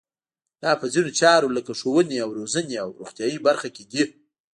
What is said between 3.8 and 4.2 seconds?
دي.